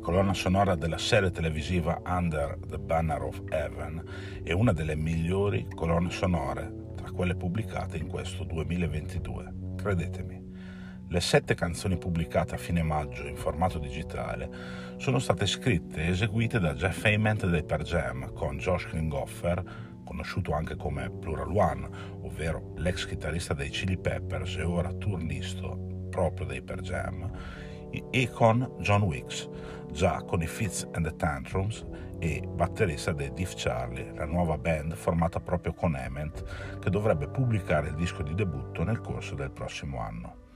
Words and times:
colonna 0.00 0.32
sonora 0.32 0.74
della 0.76 0.96
serie 0.96 1.30
televisiva 1.30 2.00
Under 2.06 2.58
the 2.68 2.78
Banner 2.78 3.20
of 3.22 3.42
Heaven 3.50 4.02
è 4.42 4.52
una 4.52 4.72
delle 4.72 4.96
migliori 4.96 5.68
colonne 5.74 6.10
sonore 6.10 6.92
tra 6.96 7.10
quelle 7.10 7.36
pubblicate 7.36 7.98
in 7.98 8.08
questo 8.08 8.44
2022, 8.44 9.52
credetemi. 9.76 10.48
Le 11.06 11.20
sette 11.20 11.54
canzoni 11.54 11.98
pubblicate 11.98 12.54
a 12.54 12.58
fine 12.58 12.82
maggio 12.82 13.26
in 13.26 13.36
formato 13.36 13.78
digitale 13.78 14.48
sono 14.96 15.18
state 15.18 15.46
scritte 15.46 16.02
e 16.02 16.08
eseguite 16.08 16.58
da 16.58 16.74
Jeff 16.74 17.04
Ament 17.04 17.46
dei 17.46 17.64
Per 17.64 17.82
Jam 17.82 18.32
con 18.32 18.56
Josh 18.56 18.86
Klinghoffer, 18.86 19.62
conosciuto 20.04 20.52
anche 20.52 20.76
come 20.76 21.10
Plural 21.10 21.54
One, 21.54 21.88
ovvero 22.22 22.72
l'ex 22.76 23.06
chitarrista 23.06 23.52
dei 23.52 23.68
Chili 23.68 23.98
Peppers 23.98 24.56
e 24.56 24.62
ora 24.62 24.92
turnisto 24.94 26.06
proprio 26.10 26.46
dei 26.46 26.62
Per 26.62 26.80
Jam, 26.80 27.30
e 28.10 28.30
con 28.30 28.76
John 28.78 29.02
Wicks, 29.02 29.48
già 29.92 30.22
con 30.22 30.42
i 30.42 30.46
Fitz 30.46 30.86
and 30.92 31.06
the 31.06 31.16
Tantrums 31.16 31.84
e 32.18 32.42
batterista 32.46 33.12
dei 33.12 33.32
Diff 33.32 33.54
Charlie, 33.56 34.12
la 34.14 34.26
nuova 34.26 34.58
band 34.58 34.94
formata 34.94 35.40
proprio 35.40 35.72
con 35.72 35.94
Ament 35.94 36.78
che 36.78 36.90
dovrebbe 36.90 37.28
pubblicare 37.28 37.88
il 37.88 37.94
disco 37.94 38.22
di 38.22 38.34
debutto 38.34 38.84
nel 38.84 39.00
corso 39.00 39.34
del 39.34 39.50
prossimo 39.50 40.00
anno. 40.00 40.48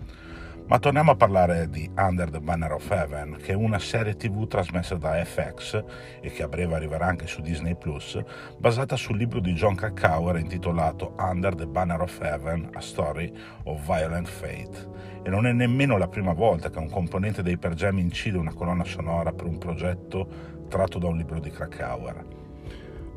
Ma 0.67 0.79
torniamo 0.79 1.11
a 1.11 1.15
parlare 1.15 1.69
di 1.69 1.91
Under 1.95 2.31
the 2.31 2.41
Banner 2.41 2.73
of 2.73 2.91
Heaven, 2.91 3.37
che 3.37 3.53
è 3.53 3.55
una 3.55 3.79
serie 3.79 4.17
tv 4.17 4.47
trasmessa 4.47 4.95
da 4.95 5.23
FX 5.23 5.85
e 6.23 6.31
che 6.31 6.43
a 6.43 6.49
breve 6.49 6.75
arriverà 6.75 7.05
anche 7.05 7.27
su 7.27 7.43
Disney 7.43 7.75
Plus, 7.75 8.19
basata 8.57 8.97
sul 8.97 9.19
libro 9.19 9.41
di 9.41 9.53
John 9.53 9.75
Krakauer 9.75 10.39
intitolato 10.39 11.17
Under 11.19 11.55
the 11.55 11.67
Banner 11.67 12.01
of 12.01 12.19
Heaven, 12.19 12.71
A 12.73 12.81
Story 12.81 13.31
of 13.65 13.85
Violent 13.85 14.27
Fate. 14.27 14.89
E 15.23 15.29
non 15.29 15.47
è 15.47 15.53
nemmeno 15.53 15.99
la 15.99 16.09
prima 16.09 16.33
volta 16.33 16.71
che 16.71 16.79
un 16.79 16.89
componente 16.89 17.43
dei 17.43 17.59
Per 17.59 17.75
Jam 17.75 17.99
incide 17.99 18.39
una 18.39 18.55
colonna 18.55 18.85
sonora 18.85 19.33
per 19.33 19.45
un 19.45 19.59
progetto 19.59 20.27
tratto 20.71 20.99
da 20.99 21.09
un 21.09 21.19
libro 21.19 21.41
di 21.41 21.51
Krakauer. 21.51 22.25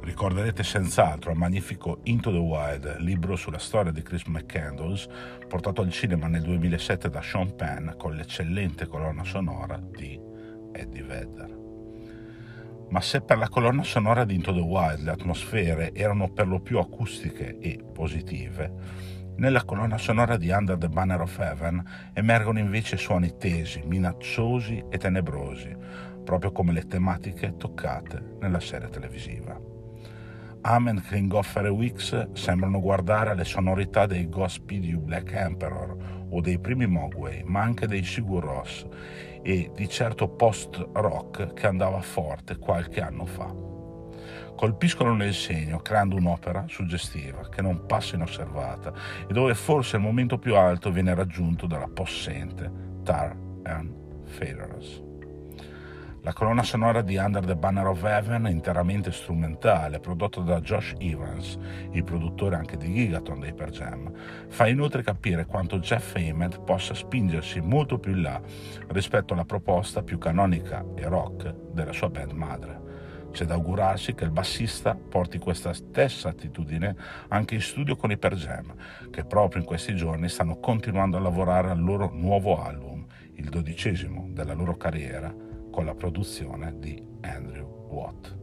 Ricorderete 0.07 0.63
senz'altro 0.63 1.31
il 1.31 1.37
magnifico 1.37 1.99
Into 2.03 2.31
the 2.31 2.37
Wild, 2.37 2.99
libro 2.99 3.35
sulla 3.35 3.57
storia 3.57 3.91
di 3.91 4.01
Chris 4.01 4.23
McCandles, 4.23 5.05
portato 5.49 5.81
al 5.81 5.91
cinema 5.91 6.27
nel 6.27 6.43
2007 6.43 7.09
da 7.09 7.21
Sean 7.21 7.53
Penn 7.53 7.89
con 7.97 8.15
l'eccellente 8.15 8.87
colonna 8.87 9.25
sonora 9.25 9.77
di 9.77 10.17
Eddie 10.71 11.03
Vedder. 11.03 11.57
Ma 12.87 13.01
se 13.01 13.19
per 13.19 13.37
la 13.37 13.49
colonna 13.49 13.83
sonora 13.83 14.23
di 14.23 14.35
Into 14.35 14.53
the 14.53 14.61
Wild 14.61 15.01
le 15.01 15.11
atmosfere 15.11 15.93
erano 15.93 16.29
per 16.29 16.47
lo 16.47 16.61
più 16.61 16.79
acustiche 16.79 17.57
e 17.59 17.83
positive, 17.93 18.71
nella 19.35 19.65
colonna 19.65 19.97
sonora 19.97 20.37
di 20.37 20.49
Under 20.51 20.77
the 20.77 20.87
Banner 20.87 21.19
of 21.19 21.37
Heaven 21.37 21.83
emergono 22.13 22.59
invece 22.59 22.95
suoni 22.95 23.35
tesi, 23.37 23.81
minacciosi 23.83 24.85
e 24.89 24.97
tenebrosi, 24.97 25.75
proprio 26.23 26.53
come 26.53 26.71
le 26.71 26.87
tematiche 26.87 27.57
toccate 27.57 28.37
nella 28.39 28.61
serie 28.61 28.87
televisiva. 28.87 29.75
Amen, 30.69 31.01
Klinghoffer 31.01 31.67
e 31.67 31.69
Wicks 31.69 32.33
sembrano 32.33 32.81
guardare 32.81 33.29
alle 33.29 33.45
sonorità 33.45 34.05
dei 34.05 34.27
Ghost 34.27 34.57
Speed 34.57 34.97
Black 34.97 35.31
Emperor 35.31 36.27
o 36.29 36.41
dei 36.41 36.59
primi 36.59 36.85
Mogwai, 36.85 37.41
ma 37.45 37.61
anche 37.61 37.87
dei 37.87 38.03
Sigur 38.03 38.43
Ross 38.43 38.85
e 39.43 39.71
di 39.73 39.87
certo 39.87 40.27
post-rock 40.27 41.53
che 41.53 41.67
andava 41.67 42.01
forte 42.01 42.57
qualche 42.57 42.99
anno 42.99 43.25
fa. 43.25 43.49
Colpiscono 44.57 45.15
nel 45.15 45.33
segno 45.33 45.79
creando 45.79 46.17
un'opera 46.17 46.65
suggestiva 46.67 47.47
che 47.47 47.61
non 47.61 47.85
passa 47.85 48.15
inosservata 48.15 48.91
e 49.25 49.31
dove 49.31 49.55
forse 49.55 49.95
il 49.95 50.01
momento 50.01 50.37
più 50.37 50.53
alto 50.57 50.91
viene 50.91 51.15
raggiunto 51.15 51.65
dalla 51.65 51.87
possente 51.87 52.69
Tar 53.03 53.33
and 53.63 53.95
Feathers. 54.25 55.06
La 56.27 56.33
colonna 56.33 56.63
sonora 56.63 57.01
di 57.01 57.15
Under 57.15 57.45
the 57.45 57.55
Banner 57.55 57.87
of 57.87 58.03
Heaven 58.03 58.47
interamente 58.47 59.13
strumentale, 59.13 60.01
prodotta 60.01 60.41
da 60.41 60.59
Josh 60.59 60.93
Evans, 60.97 61.57
il 61.91 62.03
produttore 62.03 62.57
anche 62.57 62.75
di 62.75 62.93
Gigaton 62.93 63.39
dei 63.39 63.53
Per 63.53 63.69
Jam, 63.69 64.11
fa 64.49 64.67
inoltre 64.67 65.03
capire 65.03 65.45
quanto 65.45 65.79
Jeff 65.79 66.17
Ament 66.17 66.59
possa 66.65 66.93
spingersi 66.93 67.61
molto 67.61 67.97
più 67.97 68.11
in 68.11 68.23
là 68.23 68.41
rispetto 68.89 69.31
alla 69.31 69.45
proposta 69.45 70.03
più 70.03 70.17
canonica 70.17 70.83
e 70.97 71.07
rock 71.07 71.49
della 71.71 71.93
sua 71.93 72.09
band 72.09 72.31
madre. 72.33 72.81
C'è 73.31 73.45
da 73.45 73.53
augurarsi 73.53 74.13
che 74.13 74.25
il 74.25 74.31
bassista 74.31 74.95
porti 74.95 75.37
questa 75.37 75.71
stessa 75.71 76.27
attitudine 76.27 76.93
anche 77.29 77.55
in 77.55 77.61
studio 77.61 77.95
con 77.95 78.11
i 78.11 78.17
Per 78.17 78.35
Jam, 78.35 78.75
che 79.11 79.23
proprio 79.23 79.61
in 79.61 79.65
questi 79.65 79.95
giorni 79.95 80.27
stanno 80.27 80.59
continuando 80.59 81.15
a 81.15 81.21
lavorare 81.21 81.69
al 81.69 81.81
loro 81.81 82.11
nuovo 82.13 82.61
album, 82.61 83.05
il 83.35 83.47
dodicesimo 83.47 84.27
della 84.31 84.53
loro 84.53 84.75
carriera, 84.75 85.46
con 85.77 85.85
la 85.85 85.93
produzione 85.93 86.73
di 86.79 86.99
Andrew 87.21 87.85
Watt. 87.91 88.36